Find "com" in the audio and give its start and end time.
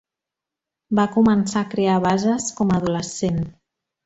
2.63-2.73